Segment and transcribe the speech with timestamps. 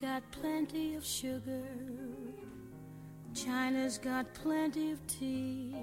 [0.00, 1.64] got plenty of sugar.
[3.32, 5.74] China's got plenty of tea.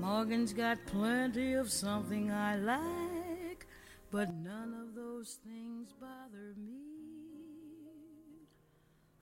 [0.00, 3.66] Morgan's got plenty of something I like,
[4.12, 6.78] but none of those things bother me.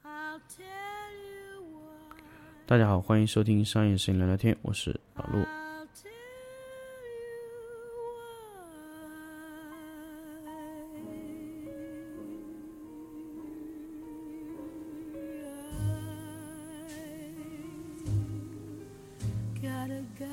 [0.04, 2.20] I'll tell you why.
[2.66, 5.42] 大家好，欢迎收听商业摄影聊聊天，我是老陆。
[20.18, 20.26] 大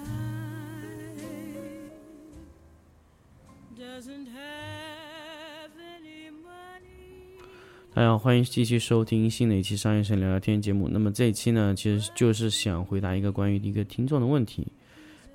[8.01, 10.89] 家好，欢迎继续收听新的一期商业摄影聊聊天节目。
[10.89, 14.65] 那么这一期呢，其实就是想回答一个关于一个听众的问题。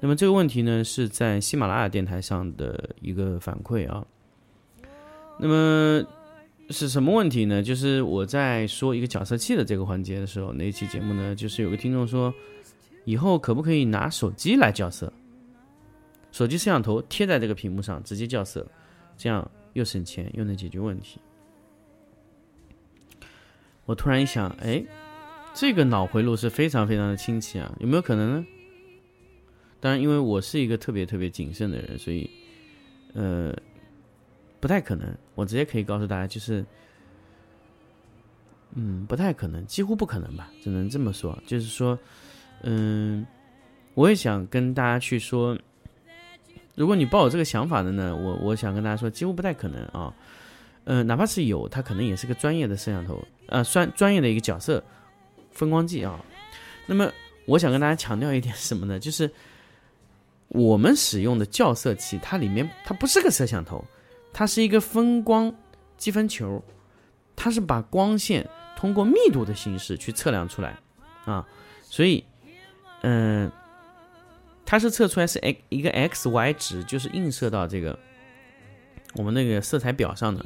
[0.01, 4.05] 那么这个问题呢，是在喜马拉雅电台上的一个反馈啊。
[5.39, 6.05] 那么
[6.71, 7.62] 是什么问题呢？
[7.62, 12.35] 就是我在说一个角色器的这个环节的时候，那一期节目呢，就是有个听众说，
[13.05, 15.12] 以后可不可以拿手机来校色？
[16.33, 18.67] 手机摄像头贴在这个屏幕上直接校色，
[19.17, 21.20] 这样又省钱又能解决问题。
[23.84, 24.84] 我突然一想，哎，
[25.53, 28.47] 这个脑回路是非常非常的清奇啊，有没有可能呢？
[29.81, 32.31] 当然，因为我是一个特别特别谨慎的人，所以，
[33.14, 33.53] 呃，
[34.61, 35.12] 不太可能。
[35.35, 36.64] 我直接可以告诉大家，就是，
[38.75, 41.37] 嗯，不太可能，几乎不可能吧，只能这么说。
[41.47, 41.98] 就是说，
[42.62, 43.27] 嗯，
[43.94, 45.58] 我也想跟大家去说，
[46.75, 50.12] 如果你抱有这个想法的呢，我我想跟大家说，几乎不太可能啊。
[50.84, 54.83] 呃，哪怕是有，它可能也是个专业的摄像头，呃，专专业的一个角色
[55.52, 56.19] 分光计啊。
[56.86, 57.08] 那么，
[57.47, 58.98] 我想跟大家强调一点什么呢？
[58.98, 59.30] 就是
[60.48, 63.84] 我们使用的校色器，它里面它不是个摄像头，
[64.33, 65.55] 它是一个分光
[65.98, 66.61] 积分球，
[67.36, 70.77] 它是把光线通过密度的形式去测量出来
[71.27, 71.47] 啊。
[71.83, 72.24] 所以，
[73.03, 73.51] 嗯、
[74.67, 77.98] 它是测出来是 x 一个 x y 值，就是映射到这个
[79.14, 80.45] 我们那个色彩表上的。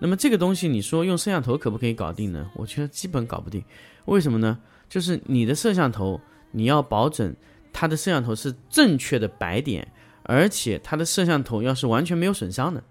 [0.00, 2.48] 那么这个东西，你说用摄像头可不可以搞定呢？
[2.54, 3.64] 我觉得基本搞不定。
[4.04, 4.58] 为什么呢？
[4.88, 6.20] 就是你的摄像头，
[6.52, 7.36] 你要保准
[7.72, 9.86] 它的摄像头是正确的白点，
[10.22, 12.82] 而且它的摄像头要是完全没有损伤的，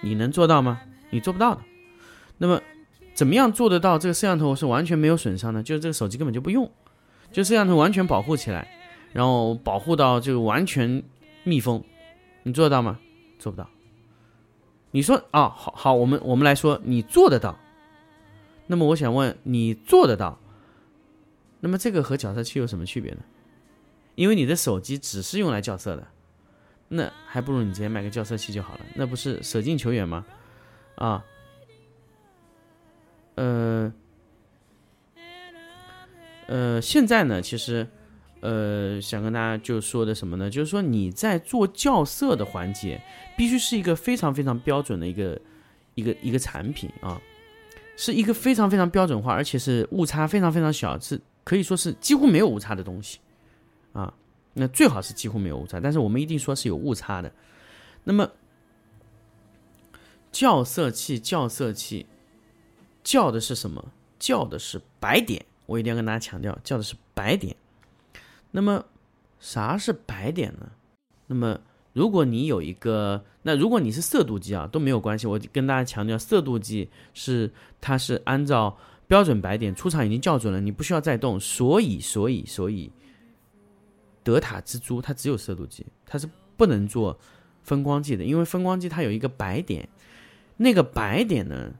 [0.00, 0.80] 你能做到吗？
[1.10, 1.60] 你做不到的。
[2.38, 2.60] 那么
[3.14, 5.62] 怎么样做得到这个摄像头是完全没有损伤呢？
[5.62, 6.68] 就是这个手机根本就不用，
[7.34, 8.68] 就摄像头完全保护起来，
[9.12, 11.02] 然后保护到这个完全
[11.42, 11.82] 密封，
[12.44, 13.00] 你做得到吗？
[13.40, 13.68] 做不到。
[14.92, 17.58] 你说啊，好好，我们我们来说，你做得到。
[18.68, 20.38] 那么我想问，你做得到？
[21.58, 23.18] 那么这个和校色器有什么区别呢？
[24.14, 26.06] 因为你的手机只是用来校色的，
[26.86, 30.24] 那还不如你直接买个校色器就好了，那不是舍近求远吗？
[30.94, 31.24] 啊，
[33.34, 33.92] 呃，
[36.46, 37.86] 呃，现在呢，其实，
[38.40, 40.50] 呃，想跟大家就说的什么呢？
[40.50, 43.00] 就是说你在做校色的环节，
[43.36, 45.40] 必须是一个非常非常标准的一个
[45.94, 47.20] 一个一个产品啊，
[47.96, 53.18] 是一个非常非常标准化，而且是误差非常非常小，是可以说是几乎没有误差的东西
[53.92, 54.12] 啊。
[54.52, 57.32] 那最好是几乎没有误差，但是我们一定说是有误差的。
[58.04, 58.30] 那么
[60.30, 62.04] 校色器，校色器，
[63.02, 63.84] 校的是什么？
[64.20, 65.44] 校的是白点。
[65.66, 67.56] 我一定要跟大家强调，叫的是白点。
[68.50, 68.84] 那么
[69.40, 70.70] 啥是白点呢？
[71.26, 71.58] 那么
[71.92, 75.26] 如果你有一个，那如果你是色度计啊，都没有关系。
[75.26, 78.76] 我跟大家强调，色度计是它是按照
[79.06, 81.40] 标准白点，出厂已经校准了，你不需要再动。
[81.40, 82.92] 所以，所以，所以，
[84.22, 87.18] 德塔蜘蛛它只有色度计，它是不能做
[87.62, 89.88] 分光计的，因为分光计它有一个白点，
[90.56, 91.72] 那个白点呢，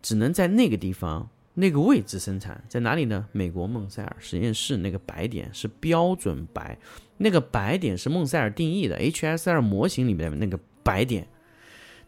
[0.00, 1.28] 只能在那个地方。
[1.54, 3.28] 那个位置生产在哪里呢？
[3.32, 6.78] 美国孟塞尔实验室那个白点是标准白，
[7.18, 11.28] 那个白点是孟塞尔定义的 HSR 模型里面的那个白点。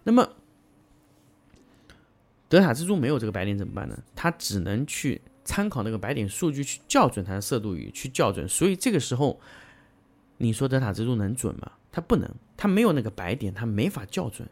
[0.03, 0.29] 那么
[2.49, 4.03] 德塔之珠没有这个白点怎么办呢？
[4.15, 8.49] 它只能去参考那个白点数据去校准它的色度与去校准。
[8.49, 9.39] 所以这个时候，
[10.39, 11.73] 你说德塔之珠能准吗？
[11.93, 14.49] 它不能，它没有那个白点，它没法校准。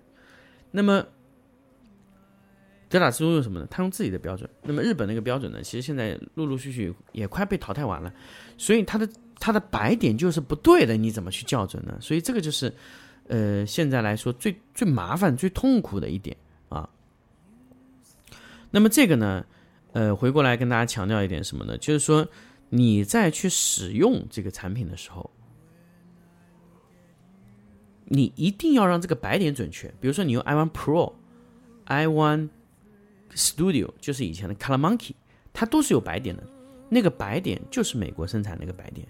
[0.70, 1.06] 那么
[2.92, 3.66] 德塔之珠用什么呢？
[3.70, 4.48] 它用自己的标准。
[4.62, 5.62] 那么日本那个标准呢？
[5.62, 8.12] 其实现在陆陆续续也快被淘汰完了，
[8.58, 9.08] 所以它的
[9.40, 11.96] 它的白点就是不对的，你怎么去校准呢？
[12.00, 12.72] 所以这个就是，
[13.28, 16.36] 呃，现在来说最最麻烦、最痛苦的一点
[16.68, 16.88] 啊。
[18.70, 19.44] 那么这个呢，
[19.92, 21.78] 呃，回过来跟大家强调一点什么呢？
[21.78, 22.28] 就是说
[22.68, 25.30] 你在去使用这个产品的时候，
[28.04, 29.88] 你一定要让这个白点准确。
[30.00, 31.14] 比如说你用 i One Pro、
[31.84, 32.48] i One
[33.34, 35.12] Studio 就是以前的 Color Monkey，
[35.52, 36.42] 它都是有白点的。
[36.88, 39.08] 那个白点就是美国生产那个白点，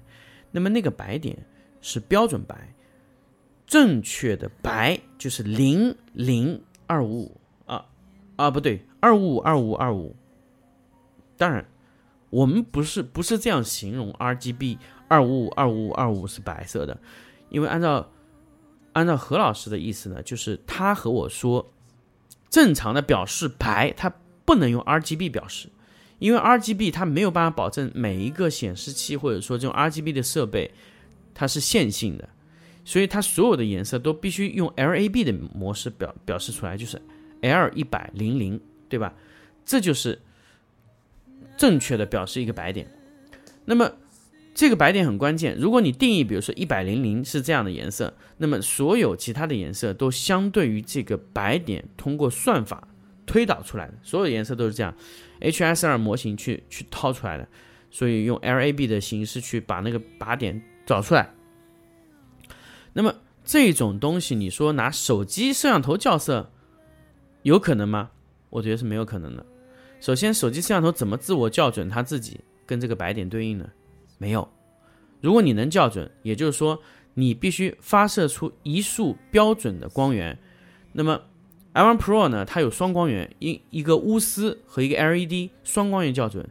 [0.50, 1.36] 那么那个白点
[1.80, 2.72] 是标准白，
[3.66, 7.84] 正确的白就是零零二五五啊
[8.36, 10.14] 啊不对，二五五二五二五。
[11.36, 11.66] 当然，
[12.30, 14.78] 我们不是不是这样形容 RGB
[15.08, 16.96] 二五五二五五二五是白色的，
[17.48, 18.08] 因为按照
[18.92, 21.68] 按照何老师的意思呢，就是他和我说，
[22.52, 24.12] 正常的表示白，它
[24.44, 25.70] 不能用 RGB 表示。
[26.18, 30.70] 因为 RGB 它没有办法保证每一个显示器或者说这种 RGB 的设备
[31.34, 32.28] 它是线性的，
[32.84, 37.00] 所以它所有的颜色都必须用 LAB 的模式表表示出来，就是
[37.40, 39.12] L 一百零零，对吧？
[39.64, 40.20] 这就是
[41.56, 42.86] 正确的表示一个白点。
[43.64, 43.90] 那么
[44.54, 52.86] 这个白点很关键，如果你定义比如说一百零零是这样的颜色，那么所有其他的颜色都相对于这个白点通过算法
[53.24, 54.94] 推导出来的，所有颜色都是这样。
[55.40, 57.48] HSR 模型去去套出来的，
[57.90, 61.32] 所以用 LAB 的形式去把那个靶点找出来。
[62.92, 63.14] 那么
[63.44, 66.52] 这种东西，你说拿手机摄像头校色
[67.42, 68.10] 有可能吗？
[68.50, 69.46] 我觉得是没有可能的。
[69.98, 73.66] 首先，手机摄像头怎么自我校准它自己跟这个白点对应呢？
[74.22, 74.48] 没有。
[75.20, 76.80] 如果你能校准，也就是说
[77.14, 80.38] 你必须发射出一束标准的光源，
[80.92, 81.20] 那么。
[81.74, 86.46] i1 Pro 呢，它有双光源，一一个钨丝和一个 LED 双光源校准，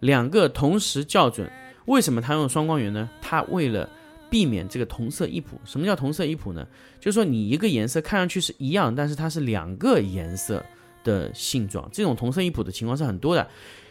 [0.00, 1.46] 两个同时校准。
[1.84, 3.10] 为什么它用双光源呢？
[3.20, 3.86] 它为了
[4.30, 5.60] 避免这个同色异谱。
[5.66, 6.66] 什么叫同色异谱呢？
[6.98, 10.64] 就是说你一个颜色看上去是一样，但是它是两个颜色
[11.04, 11.88] 的性状。
[11.92, 13.48] 这种同色异谱的情况是很多的，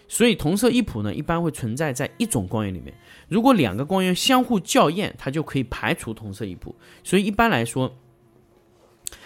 [0.10, 2.94] 所以同色异谱呢，一般会存在在一种光源里面。
[3.30, 6.76] 如果两个光源相互校验，它就可以排除同色异谱。
[7.02, 7.96] 所以一般来说。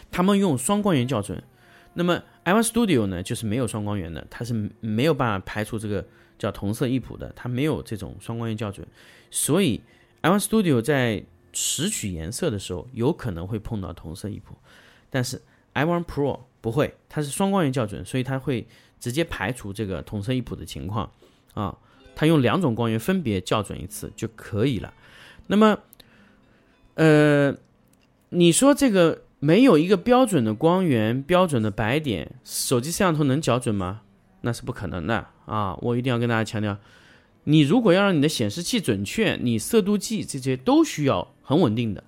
[0.10, 1.44] 他们用双光源校准，
[1.94, 6.08] 那么 i1 Studio 呢，就是没有双光源的，它是没有办法排除这个
[6.40, 8.88] 叫同色异谱的，它没有这种双光源校准，
[9.30, 9.82] 所以
[10.22, 14.56] i1 Studio 在拾取颜色的时候有可能会碰到同色异谱，
[15.10, 15.42] 但是
[15.74, 18.68] iOne Pro 不会，它是双光源校准，所以它会
[19.00, 21.10] 直接排除这个同色异谱的情况
[21.54, 21.78] 啊，
[22.14, 24.94] 它用两种光源分别校准一次就可以了。
[25.48, 25.80] 那么，
[26.96, 27.56] 呃，
[28.30, 29.24] 你说这个？
[29.40, 34.02] 没有一个标准的光源、标准的白点，手机摄像头能校准吗？
[34.42, 35.78] 那是不可能的啊！
[35.80, 36.76] 我一定要跟大家强调，
[37.44, 42.04] 你如果要让你的显示器准确，你色度计这些都需要很稳定的。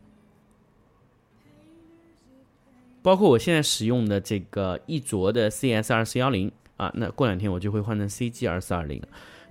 [3.02, 9.02] 包括我现在使用的这个一卓的 CS 二四幺零啊，那过两天我就会换成 CG 二四二零。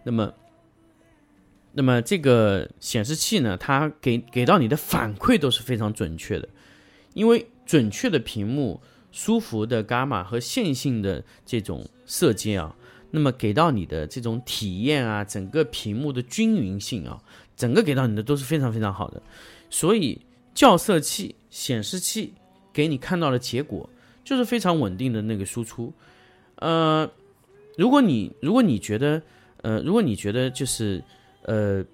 [0.05, 0.33] 那么，
[1.73, 6.49] 那么这个显示器呢，它给给到你的反馈都是非常准确的，
[7.15, 7.47] 因为。
[7.69, 8.81] 准确的屏幕、
[9.13, 12.75] 舒服的伽马和线性的这种色阶啊，
[13.11, 17.23] 那么给到你的这种体验啊，整个屏幕的均匀性啊，
[17.55, 19.23] 整个给到你的都是非常非常好的。
[19.69, 20.19] 所以
[20.55, 22.33] 校色器、显示器
[22.79, 23.91] 给你看到的结果
[24.23, 25.93] 就是非常稳定的那个输出。
[26.57, 27.11] 呃，
[27.77, 29.21] 如果你如果你觉得
[29.63, 31.03] 呃，如果你觉得就是
[31.43, 31.85] 呃。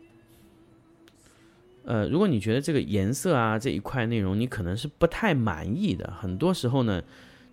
[1.87, 7.03] 呃，如果你觉得这个颜色啊这一块内容你可能是不太满意的，很多时候呢，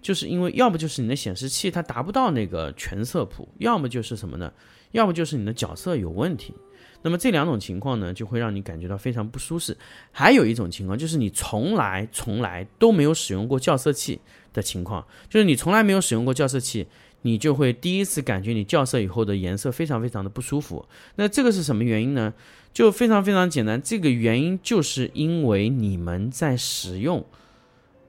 [0.02, 4.54] 就是因为要不就是你的显示器它达不到那个全色谱，要么就是什么呢？
[4.94, 6.54] 要么就是你的角色有问题。
[7.02, 9.78] 那么这两种情况呢，就会让你感觉到非常不舒适。
[10.12, 14.20] 还有一种情况就是你从来从来都没有使用过校色器
[14.54, 16.88] 的情况，就是你从来没有使用过校色器。
[17.24, 20.84] 你就会第一次感觉你校色以后的颜色非常非常的不舒服。
[21.18, 22.34] 那这个是什么原因呢？
[22.74, 27.24] 就非常非常简单，这个原因就是因为你们在使用，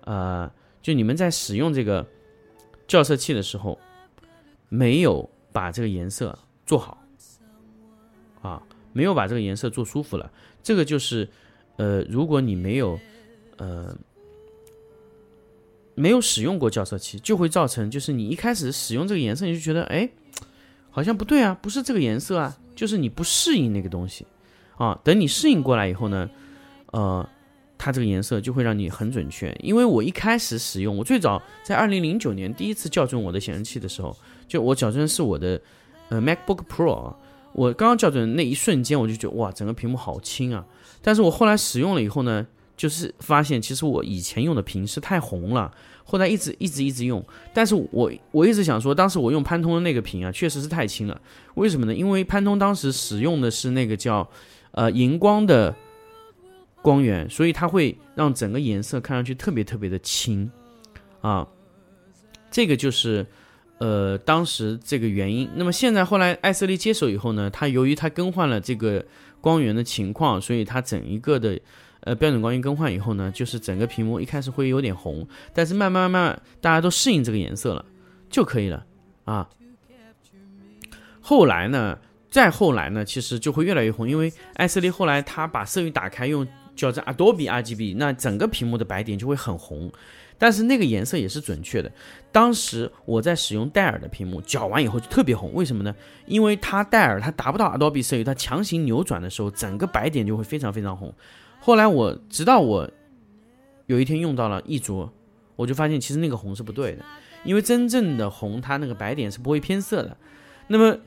[0.04, 2.08] 呃，就你们在使用这个
[2.88, 3.78] 校色器的时候，
[4.70, 7.04] 没有把这个颜色做好，
[8.40, 10.30] 啊，没有把这个颜色做舒服了。
[10.62, 11.28] 这个就是，
[11.76, 12.98] 呃，如果你没有，
[13.56, 13.96] 呃。
[15.94, 20.08] 没有使用过校色器，就会造成就是你一开始使用这个颜色，你就觉得哎，
[20.90, 24.26] 好像不对啊，不是这个颜色啊，就是你不适应那个东西
[24.78, 24.98] 啊。
[25.04, 26.30] 等你适应过来以后呢，
[26.92, 27.28] 呃，
[27.76, 29.54] 它这个颜色就会让你很准确。
[29.62, 34.16] 因为我一开始使用，我最早在二零零九年第一次校准我的显示器的时候，
[34.48, 35.60] 就我校准是我的
[36.08, 37.14] 呃 MacBook Pro，
[37.54, 40.64] 我刚刚校准那一瞬间，我就觉得哇，整个屏幕好轻啊。
[41.00, 42.46] 但是我后来使用了以后呢。
[42.74, 51.20] 就是发现，其实我以前用的屏是太红了，后来一直一直一直用，但是我我一直想说，当时我用潘通的那个屏啊，确实是太轻了。
[51.54, 51.94] 为什么呢？
[51.94, 54.28] 因为潘通当时使用的是那个叫
[54.72, 55.72] 呃荧光的
[56.80, 60.50] 光源，所以它会让整个颜色看上去特别特别的轻
[61.20, 61.46] 啊。
[62.50, 63.24] 这个就是
[63.82, 65.50] 呃，当时这个原因。
[65.56, 69.04] 那么现在后来艾瑟利接手以后呢，他由于他更换了这个
[69.40, 71.58] 光源的情况，所以他整一个的
[72.02, 77.84] 呃标准光源更换以后呢，就是整个屏幕一开始会有点红，但是慢慢慢慢大家都适应这个颜色了
[78.30, 78.86] 就可以了
[79.24, 79.50] 啊。
[81.20, 81.98] 后来呢，
[82.30, 89.90] 再后来呢，其实就会越来越红，因为艾瑟利后来他把色域打开，用叫做 Adobe RGB，那整个屏幕的白点就会很红。
[90.38, 91.92] 但是那个颜色也是准确的。
[92.32, 95.52] 当时我在使用戴尔的屏幕，搅完以后就特别红。
[95.54, 95.94] 为什么呢？
[96.26, 101.14] 因为它戴尔它达不到 Adobe 色域，它强行扭转的时候，整个白点就会非常非常红。
[101.60, 102.90] 后来我直到我
[103.86, 105.12] 有一天用到了一卓，
[105.54, 107.04] 我就发现其实那个红是不对的，
[107.44, 110.16] 因为真正的红它那个白点是不会偏色的。
[110.66, 110.98] 那么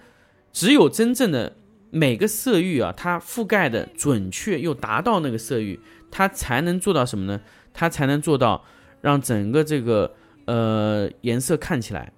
[0.54, 1.54] 只有真正的
[1.96, 5.80] 每个色域啊，它覆盖的准确又达到那个色域，
[6.12, 7.40] 它才能做到什么呢？
[7.74, 8.64] 它才能做到。
[9.02, 12.12] 让整个这个呃颜色看起来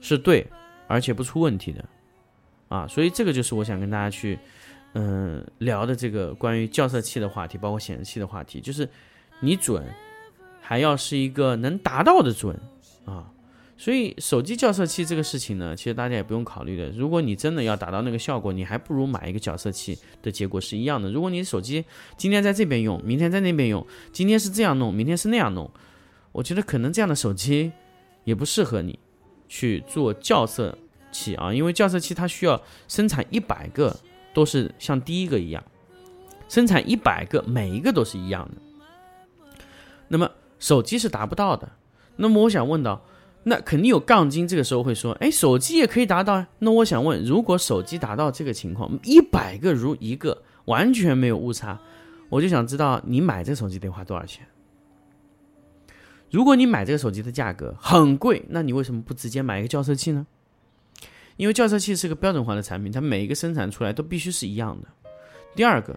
[0.00, 0.46] 是对，
[0.86, 1.84] 而且不出问题的
[2.68, 4.38] 啊，所以这个就是我想跟大家去
[4.92, 8.88] 嗯聊的这个关于校色器的话题，包括显示器的话题，就是
[9.40, 9.84] 你准
[10.60, 12.56] 还要是一个能达到的准
[13.04, 13.32] 啊，
[13.78, 16.88] 所以手机校色器这个事情呢，其实大家也不用考虑的。
[16.90, 21.10] 如果你真的要达到那个效果，你还不如买一个校色器的结果是一样的。
[21.10, 21.84] 如果你手机
[22.16, 25.70] 今天在这边用，明天在那边用，今天是这样弄，明天是那样弄。
[26.32, 27.70] 我觉得可能这样的手机
[28.24, 28.98] 也不适合你
[29.48, 30.76] 去做校色
[31.12, 33.94] 器啊，因为校色器它需要生产一百个，
[34.32, 35.62] 都是像第一个一样，
[36.48, 39.58] 生产一百个，每一个都是一样的。
[40.08, 41.70] 那么手机是达不到的。
[42.16, 43.04] 那么我想问到，
[43.48, 46.48] 那肯定有杠精这个时候会说，哎，手机也可以达到啊。
[46.58, 51.80] 那我想问，如果手机达到这个情况，一百个如一个，完全没有误差，
[52.28, 54.44] 我就想知道你买这个手机得花多少钱？
[56.28, 60.26] 如果你买这个手机的价格很贵，那你为什么不直接买一个校色器呢？
[61.36, 64.88] 因为校色器是个标准化的产品，它每一个生产出来都必须是一样的。
[65.54, 65.96] 第二个，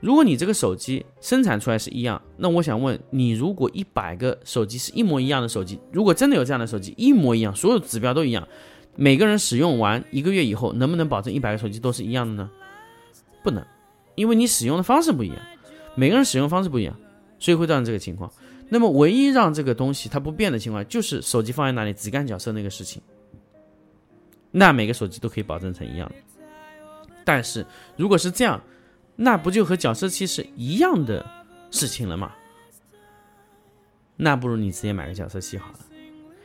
[0.00, 8.46] 如果你这个手机生产出来是一样，那我想问你，如果一百个手机是一模一样的手机，如果真的有这样的手机一模一样，所有指标都一样，
[8.96, 12.50] 每个人使用完一个月以后，能不能保证一百个手机都是一样的呢？
[13.42, 13.64] 不能，
[14.14, 15.38] 因为你使用的方式不一样，
[15.94, 16.94] 每个人使用方式不一样，
[17.38, 18.30] 所以会造成这个情况。
[18.68, 23.00] 那么，唯一让这个东西它不变的情况，就是手机放在那里只干角色那个事情。
[24.50, 26.14] 那每个手机都可以保证成一样的。
[27.24, 27.64] 但是，
[27.96, 28.60] 如果是这样，
[29.16, 31.24] 那不就和角色器是一样的
[31.70, 32.32] 事情了吗？
[34.16, 35.78] 那不如你直接买个角色器好了。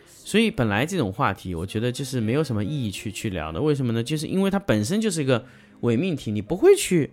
[0.08, 3.62] 所以，本来这种话题，我觉得就是没有什么意义去去聊的。
[3.62, 4.04] 为什么呢？
[4.04, 5.46] 就是因为它本身就是一个
[5.82, 7.12] 伪命题，你不会去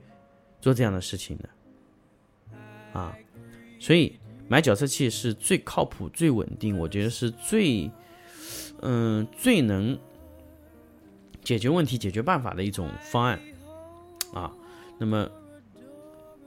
[0.60, 1.48] 做这样的事情的
[2.98, 3.16] 啊。
[3.78, 4.18] 所以。
[4.48, 7.90] 买角色器是最靠谱、最稳定，我觉得是最，
[8.80, 9.98] 嗯，最能
[11.42, 13.40] 解决问题、解决办法的一种方案
[14.32, 14.52] 啊。
[14.98, 15.28] 那么，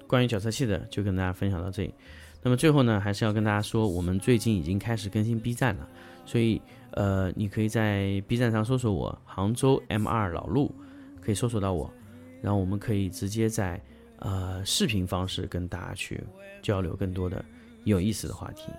[0.10, 1.94] 关于角色器的就跟大家分享到这里。
[2.42, 5.88] 那么最后呢，还是要跟大家说，我们最近已经开始更新 B 站了，
[6.26, 6.60] 所以
[6.92, 10.74] 呃，你可以在 B 站上搜索我杭州 M 二老陆，
[11.22, 11.94] 可以搜索到我，
[12.42, 13.80] 然后我们可以直接在
[14.20, 16.24] 呃视频方式跟大家去
[16.62, 17.46] 交流更多的。
[17.86, 18.72] 有意思的话题，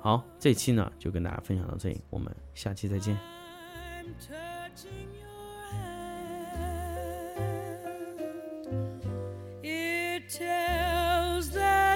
[0.00, 3.16] 好，这期呢就跟大家分享到这里，我们下期再见。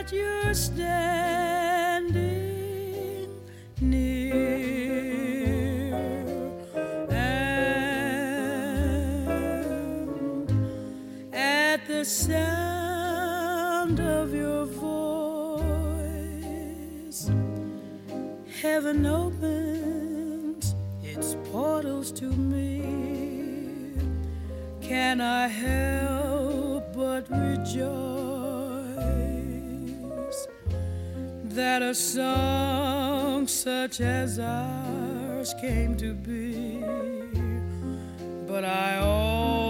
[0.03, 2.19] that you're standing
[3.81, 4.35] near.
[7.11, 7.31] And
[11.33, 14.91] at the sound of your voice
[18.61, 22.83] heaven opens its portals to me.
[24.81, 28.32] Can I help but rejoice?
[31.55, 36.81] That a song such as ours came to be?
[38.47, 39.62] But I always